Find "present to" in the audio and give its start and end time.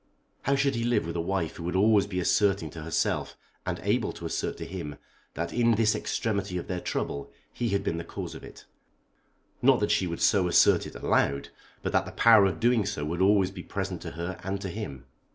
13.51-14.11